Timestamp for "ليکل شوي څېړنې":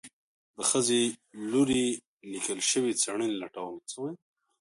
2.31-3.27